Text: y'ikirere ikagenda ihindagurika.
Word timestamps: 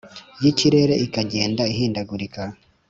y'ikirere 0.41 0.93
ikagenda 1.05 1.63
ihindagurika. 1.71 2.41